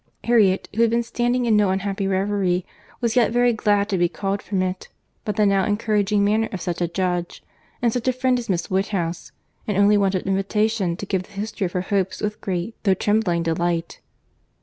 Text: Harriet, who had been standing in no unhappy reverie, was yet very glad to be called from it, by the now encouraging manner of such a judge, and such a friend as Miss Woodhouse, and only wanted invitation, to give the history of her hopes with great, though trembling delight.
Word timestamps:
Harriet, 0.23 0.67
who 0.73 0.81
had 0.81 0.89
been 0.89 1.03
standing 1.03 1.45
in 1.45 1.55
no 1.55 1.69
unhappy 1.69 2.07
reverie, 2.07 2.65
was 3.01 3.15
yet 3.15 3.31
very 3.31 3.53
glad 3.53 3.87
to 3.87 3.99
be 3.99 4.09
called 4.09 4.41
from 4.41 4.63
it, 4.63 4.87
by 5.25 5.31
the 5.31 5.45
now 5.45 5.63
encouraging 5.63 6.25
manner 6.25 6.49
of 6.51 6.59
such 6.59 6.81
a 6.81 6.87
judge, 6.87 7.43
and 7.83 7.93
such 7.93 8.07
a 8.07 8.11
friend 8.11 8.39
as 8.39 8.49
Miss 8.49 8.67
Woodhouse, 8.67 9.31
and 9.67 9.77
only 9.77 9.97
wanted 9.99 10.25
invitation, 10.25 10.97
to 10.97 11.05
give 11.05 11.21
the 11.21 11.33
history 11.33 11.65
of 11.65 11.73
her 11.73 11.81
hopes 11.81 12.19
with 12.19 12.41
great, 12.41 12.73
though 12.81 12.95
trembling 12.95 13.43
delight. 13.43 13.99